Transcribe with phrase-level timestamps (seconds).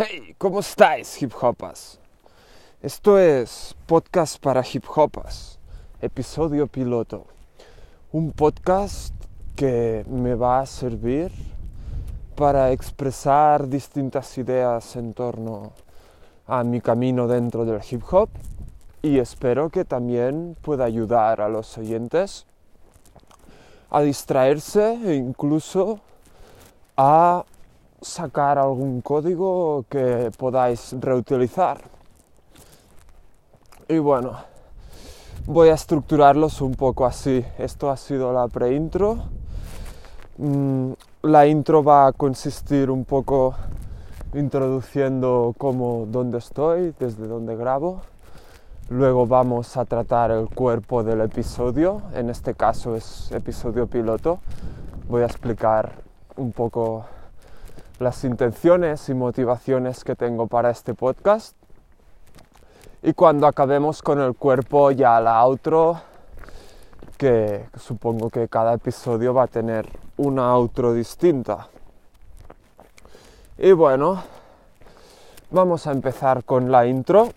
[0.00, 1.98] Hey, ¿cómo estáis, hip hopas?
[2.80, 5.58] Esto es Podcast para Hip Hopas,
[6.00, 7.26] episodio piloto.
[8.12, 9.12] Un podcast
[9.56, 11.32] que me va a servir
[12.36, 15.72] para expresar distintas ideas en torno
[16.46, 18.28] a mi camino dentro del hip hop
[19.02, 22.46] y espero que también pueda ayudar a los oyentes
[23.90, 25.98] a distraerse e incluso
[26.96, 27.44] a
[28.00, 31.78] sacar algún código que podáis reutilizar.
[33.88, 34.38] Y bueno,
[35.46, 37.44] voy a estructurarlos un poco así.
[37.58, 39.18] Esto ha sido la pre-intro.
[40.36, 43.54] Mm, la intro va a consistir un poco
[44.34, 48.02] introduciendo cómo, dónde estoy, desde dónde grabo.
[48.90, 54.38] Luego vamos a tratar el cuerpo del episodio, en este caso es episodio piloto.
[55.08, 55.92] Voy a explicar
[56.36, 57.04] un poco
[57.98, 61.56] las intenciones y motivaciones que tengo para este podcast.
[63.02, 66.00] Y cuando acabemos con el cuerpo ya la outro,
[67.16, 71.68] que supongo que cada episodio va a tener una outro distinta.
[73.58, 74.22] Y bueno,
[75.50, 77.28] vamos a empezar con la intro.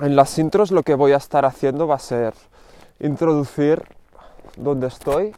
[0.00, 2.34] En las intros lo que voy a estar haciendo va a ser
[3.00, 3.82] introducir
[4.56, 5.34] dónde estoy.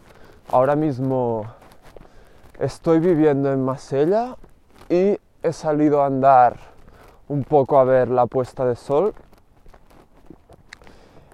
[0.51, 1.47] Ahora mismo
[2.59, 4.37] estoy viviendo en Masella
[4.89, 6.57] y he salido a andar
[7.29, 9.15] un poco a ver la puesta de sol.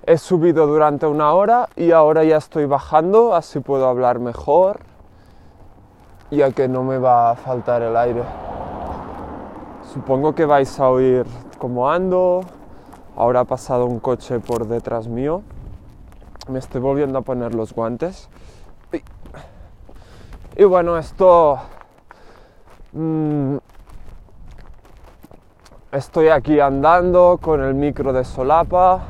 [0.07, 4.91] He subido durante una hora y ahora ya estoy bajando, así puedo hablar mejor
[6.31, 8.23] ya que no me va a faltar el aire.
[9.93, 11.27] Supongo que vais a oír
[11.59, 12.43] cómo ando.
[13.17, 15.43] Ahora ha pasado un coche por detrás mío.
[16.49, 18.29] Me estoy volviendo a poner los guantes.
[20.57, 21.59] Y, bueno, esto...
[22.93, 23.57] Mm,
[25.93, 29.01] estoy aquí andando con el micro de solapa.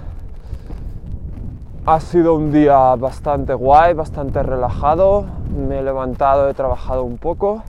[1.86, 7.62] Ha sido un día bastante guay, bastante relajado me he levantado, he trabajado un poco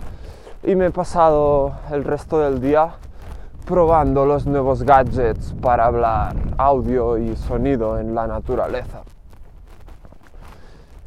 [0.63, 2.95] y me he pasado el resto del día
[3.65, 9.01] probando los nuevos gadgets para hablar audio y sonido en la naturaleza.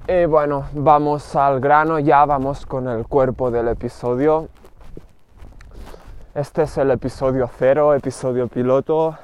[0.06, 4.48] Y bueno, vamos al grano, ya vamos con el cuerpo del episodio.
[6.34, 9.16] Este es el episodio cero, episodio piloto.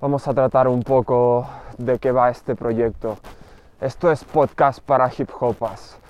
[0.00, 1.46] Vamos a tratar un poco
[1.78, 3.18] de qué va este proyecto.
[3.80, 6.00] Esto es podcast para hip hopas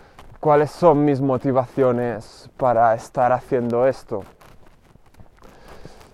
[0.41, 4.25] cuáles son mis motivaciones para estar haciendo esto.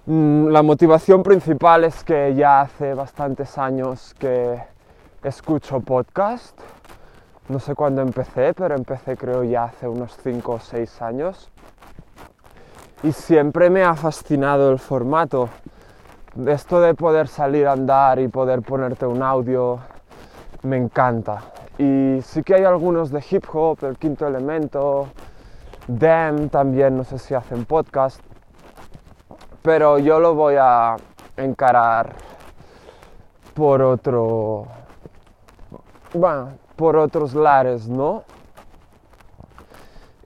[0.06, 4.60] Mm, la motivación principal es que ya hace bastantes años que
[5.22, 6.60] escucho podcast.
[7.48, 11.50] No sé cuándo empecé, pero empecé creo ya hace unos 5 o 6 años.
[13.02, 15.48] Y siempre me ha fascinado el formato.
[16.46, 19.78] Esto de poder salir a andar y poder ponerte un audio
[20.62, 21.42] me encanta.
[21.78, 25.08] Y sí que hay algunos de hip hop, el quinto elemento,
[25.86, 28.20] Dem también, no sé si hacen podcast,
[29.62, 30.96] pero yo lo voy a
[31.36, 32.14] encarar
[33.54, 34.66] por otro,
[36.12, 38.22] bueno, por otros lares, ¿no?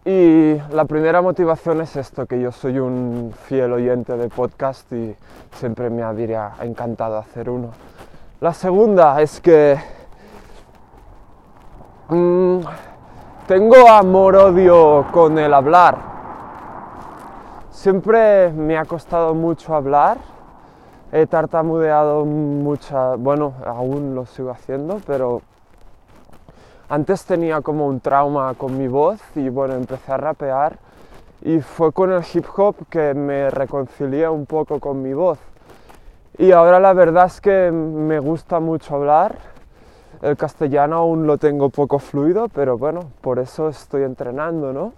[0.04, 5.14] Y la primera motivación es esto, que yo soy un fiel oyente de podcast y
[5.52, 7.70] siempre me habría encantado hacer uno.
[8.40, 9.78] La segunda es que
[12.10, 12.62] Mm,
[13.46, 15.96] tengo amor-odio con el hablar.
[17.70, 20.18] Siempre me ha costado mucho hablar.
[21.12, 25.42] He tartamudeado mucha, bueno, aún lo sigo haciendo, pero
[26.90, 30.76] antes tenía como un trauma con mi voz y bueno, empecé a rapear
[31.40, 35.38] y fue con el hip hop que me reconcilié un poco con mi voz.
[36.36, 39.36] Y ahora la verdad es que me gusta mucho hablar
[40.22, 44.92] el castellano aún lo tengo poco fluido, pero bueno, por eso estoy entrenando, ¿no?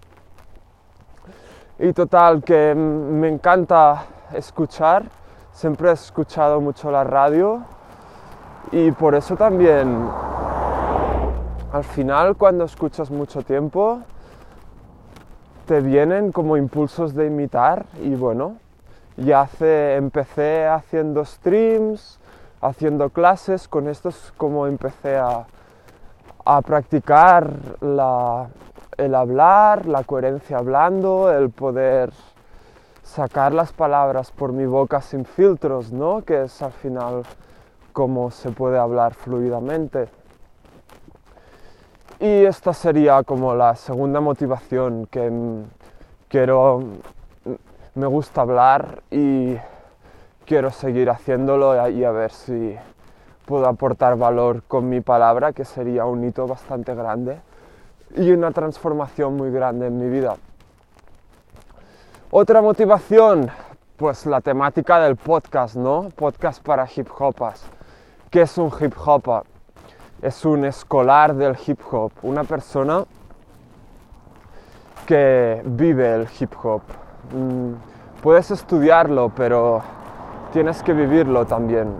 [1.79, 4.05] Y total, que me encanta
[4.35, 5.05] escuchar,
[5.53, 7.61] siempre he escuchado mucho la radio
[8.73, 10.09] y por eso también
[11.73, 14.01] al final cuando escuchas mucho tiempo
[15.67, 18.57] te vienen como impulsos de imitar y bueno,
[19.17, 22.19] ya hace, empecé haciendo streams,
[22.61, 25.47] haciendo clases, con esto es como empecé a,
[26.67, 27.51] practicar
[28.99, 32.13] el hablar, la coherencia hablando, el poder
[33.03, 36.23] sacar las palabras por mi boca sin filtros, ¿no?
[36.23, 37.23] Que es al final
[37.93, 40.09] como se puede hablar fluidamente.
[42.23, 45.29] Y esta sería como la segunda motivación que
[46.29, 46.85] quiero
[47.97, 49.57] me gusta hablar y
[50.47, 52.77] quiero seguir haciéndolo y a ver si
[53.45, 57.41] puedo aportar valor con mi palabra, que sería un hito bastante grande
[58.15, 60.37] y una transformación muy grande en mi vida.
[62.31, 63.51] Otra motivación,
[63.97, 66.11] pues la temática del podcast, ¿no?
[66.15, 67.65] Podcast para hip hopas.
[68.31, 69.45] ¿Qué es un hip hop?
[70.23, 73.05] Es un escolar del hip hop, una persona
[75.05, 76.83] que vive el hip hop.
[77.35, 77.73] Mm,
[78.23, 79.83] puedes estudiarlo, pero
[80.53, 81.97] tienes que vivirlo también.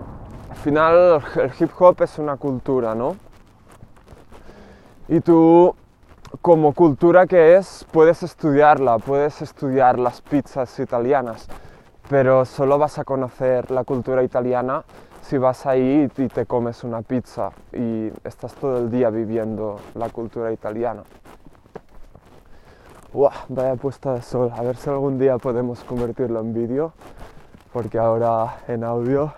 [0.49, 3.17] Al final el hip hop es una cultura, ¿no?
[5.09, 5.75] Y tú,
[6.41, 11.49] como cultura que es, puedes estudiarla, puedes estudiar las pizzas italianas,
[12.09, 14.85] pero solo vas a conocer la cultura italiana
[15.23, 20.09] si vas ahí y te comes una pizza y estás todo el día viviendo la
[20.09, 21.03] cultura italiana.
[23.13, 23.31] ¡Wow!
[23.47, 24.51] Vaya puesta de sol.
[24.53, 26.93] A ver si algún día podemos convertirlo en vídeo,
[27.71, 29.33] porque ahora en audio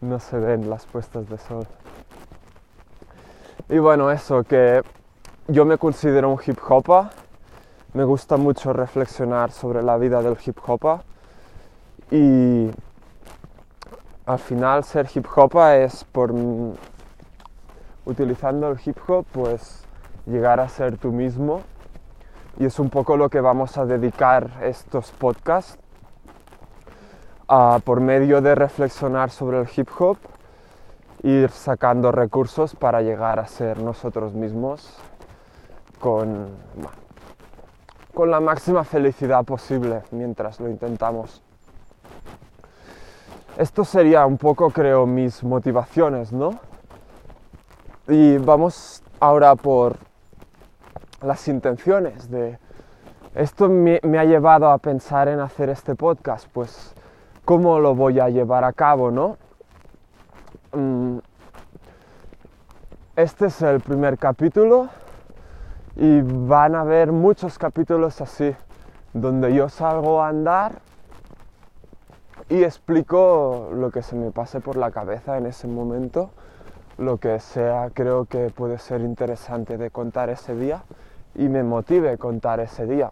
[0.00, 1.66] no se ven las puestas de sol.
[3.68, 4.82] Y bueno, eso, que
[5.46, 7.10] yo me considero un hip hop.
[7.94, 11.00] Me gusta mucho reflexionar sobre la vida del hip hop.
[12.10, 12.70] Y
[14.26, 16.32] al final ser hip hop es por
[18.04, 19.84] utilizando el hip hop pues
[20.26, 21.62] llegar a ser tú mismo
[22.58, 25.78] y es un poco lo que vamos a dedicar estos podcasts
[27.84, 30.16] por medio de reflexionar sobre el hip hop,
[31.22, 34.96] ir sacando recursos para llegar a ser nosotros mismos
[36.00, 36.48] con,
[38.14, 41.42] con la máxima felicidad posible mientras lo intentamos.
[43.58, 46.58] Esto sería un poco, creo, mis motivaciones, ¿no?
[48.08, 49.96] Y vamos ahora por
[51.20, 52.58] las intenciones de...
[53.34, 56.94] Esto me, ha llevado a pensar en hacer este podcast, pues
[57.44, 59.36] cómo lo voy a llevar a cabo, ¿no?
[60.72, 61.18] Mm,
[63.16, 64.88] este es el primer capítulo
[65.96, 68.56] y van a haber muchos capítulos así,
[69.12, 70.80] donde yo salgo a andar
[72.48, 76.30] y explico lo que se me pase por la cabeza en ese momento,
[76.98, 80.84] lo que sea creo que puede ser interesante de contar ese día
[81.34, 83.10] y me motive contar ese día.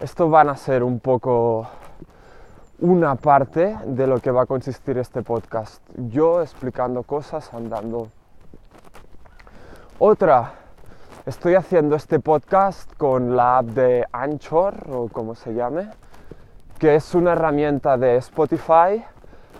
[0.00, 1.68] Esto van a ser un poco
[2.80, 5.82] una parte de lo que va a consistir este podcast.
[5.96, 8.08] Yo explicando cosas, andando.
[9.98, 10.52] Otra,
[11.24, 15.88] estoy haciendo este podcast con la app de Anchor o como se llame,
[16.84, 19.02] que es una herramienta de Spotify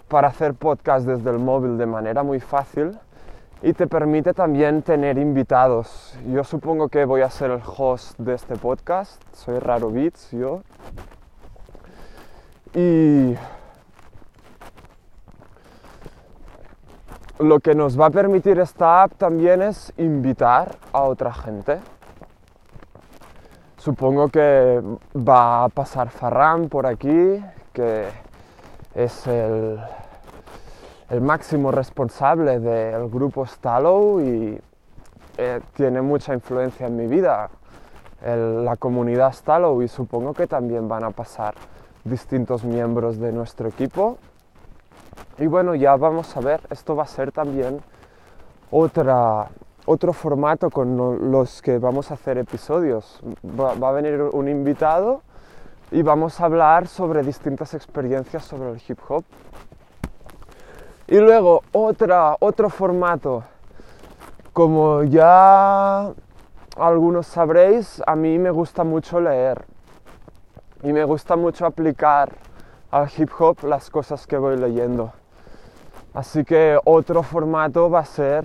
[0.08, 2.98] para hacer podcast desde el móvil de manera muy fácil
[3.62, 6.18] y te permite también tener invitados.
[6.30, 10.64] Yo supongo que voy a ser el host de este podcast, soy Raro Beats, yo.
[12.74, 13.34] Y
[17.38, 21.78] lo que nos va a permitir esta app también es invitar a otra gente.
[23.84, 24.80] Supongo que
[25.14, 28.08] va a pasar Farran por aquí, que
[28.94, 29.78] es el
[31.10, 34.60] el máximo responsable del grupo Stallow y
[35.36, 37.50] eh, tiene mucha influencia en mi vida,
[38.24, 41.54] la comunidad Stallow y supongo que también van a pasar
[42.04, 44.18] distintos miembros de nuestro equipo.
[45.38, 47.80] Y bueno, ya vamos a ver, esto va a ser también
[48.70, 49.48] otra,
[49.86, 53.20] otro formato con los que vamos a hacer episodios.
[53.44, 55.22] va a venir un invitado
[55.90, 59.24] y vamos a hablar sobre distintas experiencias sobre el hip hop
[61.06, 63.44] y luego otro formato.
[64.52, 66.12] Como ya
[66.76, 69.64] algunos sabréis, a mí me gusta mucho leer
[70.82, 72.32] y me gusta mucho aplicar
[72.90, 75.12] al hip hop las cosas que voy leyendo.
[76.14, 78.44] Así que otro formato va a ser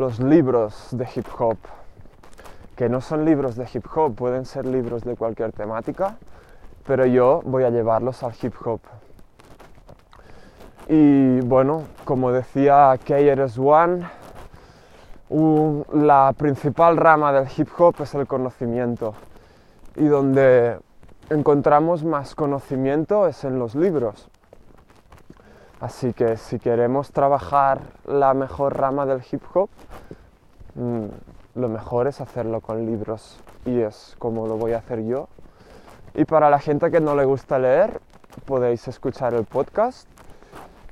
[0.00, 1.58] los libros de hip hop,
[2.74, 6.16] que no son libros de hip hop, pueden ser libros de cualquier temática,
[6.86, 8.80] pero yo voy a llevarlos al hip hop.
[10.88, 14.08] Y bueno, como decía KRS-One,
[15.92, 19.12] la principal rama del hip hop es el conocimiento.
[19.96, 20.78] Y donde
[21.28, 24.29] encontramos más conocimiento es en los libros.
[25.80, 29.70] Así que si queremos trabajar la mejor rama del hip hop,
[30.74, 31.06] mm,
[31.54, 33.40] lo mejor es hacerlo con libros.
[33.64, 35.28] Y es como lo voy a hacer yo.
[36.14, 38.00] Y para la gente que no le gusta leer,
[38.44, 40.08] podéis escuchar el podcast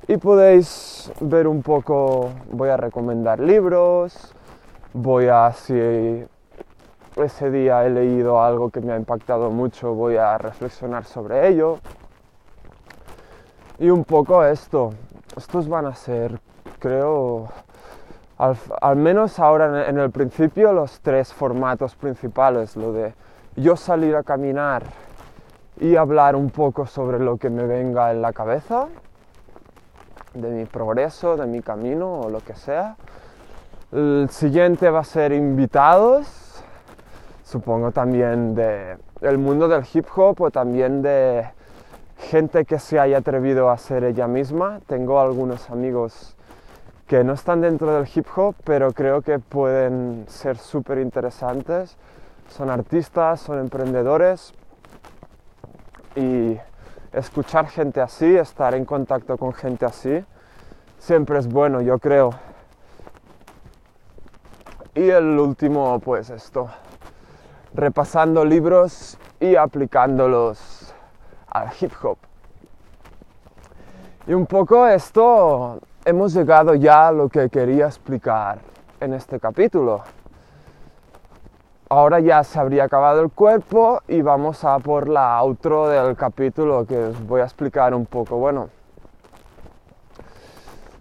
[0.07, 4.33] y podéis ver un poco, voy a recomendar libros,
[4.93, 5.73] voy a, si
[7.15, 11.77] ese día he leído algo que me ha impactado mucho, voy a reflexionar sobre ello.
[13.79, 14.93] Y un poco esto,
[15.37, 16.37] estos van a ser,
[16.79, 17.47] creo,
[18.37, 23.13] al, menos ahora en el principio, los tres formatos principales, lo de
[23.55, 24.83] yo salir a caminar
[25.79, 28.87] y hablar un poco sobre lo que me venga en la cabeza,
[30.33, 32.97] de mi progreso, de mi camino o lo que sea.
[33.93, 36.63] El siguiente va a ser invitados,
[37.45, 41.58] supongo también de el mundo del hip hop o también de
[42.19, 44.79] gente que se haya atrevido a ser ella misma.
[44.87, 46.35] Tengo algunos amigos
[47.07, 51.97] que no están dentro del hip hop, pero creo que pueden ser súper interesantes.
[52.49, 54.53] Son artistas, son emprendedores
[56.15, 56.57] y
[57.13, 60.23] escuchar gente así, estar en contacto con gente así,
[60.97, 62.31] siempre es bueno, yo creo.
[64.95, 66.69] Y el último, pues esto,
[67.73, 70.68] repasando libros y aplicándolos
[71.51, 72.17] al hip hop.
[74.27, 78.59] Y un poco esto hemos llegado ya a lo que quería explicar
[78.99, 80.01] en este capítulo.
[81.89, 86.85] Ahora ya se habría acabado el cuerpo y vamos a por la outro del capítulo
[86.85, 88.37] que os voy a explicar un poco.
[88.37, 88.69] Bueno,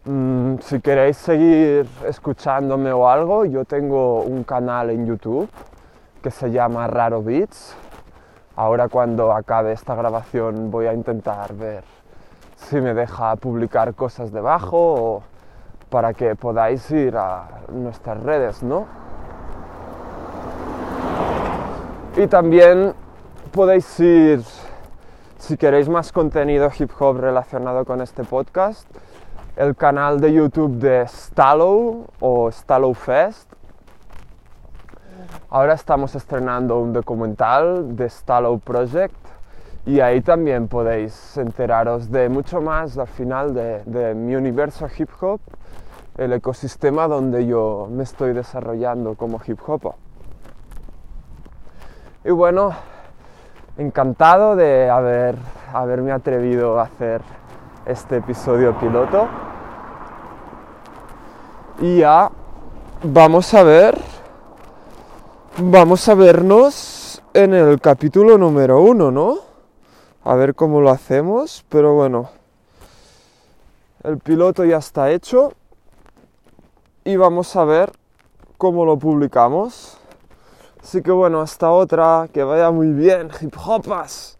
[0.07, 5.51] mm, si queréis seguir escuchándome o algo, yo tengo un canal en YouTube
[6.23, 7.77] que se llama Raro Beats.
[8.59, 11.85] Ahora cuando acabe esta grabación voy a intentar ver
[12.57, 15.23] si me deja publicar cosas debajo o
[15.89, 18.87] para que podáis ir a nuestras redes, ¿no?
[22.17, 22.95] Y también
[23.53, 24.43] podéis ir,
[25.39, 28.89] si queréis más contenido hip hop relacionado con este podcast,
[29.55, 33.58] el canal de YouTube de Stallow o Stallow Fest.
[35.51, 39.17] Ahora estamos estrenando un documental de Stallow Project
[39.87, 45.41] y ahí también podéis enteraros de mucho más al final de, mi universo hip hop,
[46.19, 49.95] el ecosistema donde yo me estoy desarrollando como hip hop.
[52.27, 52.73] Y bueno,
[53.79, 55.37] encantado de haber,
[55.73, 57.23] haberme atrevido a hacer
[57.87, 59.27] este episodio piloto.
[61.81, 62.31] Y ya
[63.03, 63.97] vamos a ver,
[65.61, 69.39] vamos a vernos en el capítulo número uno, ¿no?
[70.23, 72.31] A ver cómo lo hacemos, pero bueno,
[74.05, 75.53] el piloto ya está hecho
[77.05, 77.93] y vamos a ver
[78.57, 79.99] cómo lo publicamos.
[80.81, 84.37] Así que bueno, hasta otra, que vaya muy bien, hip hopas.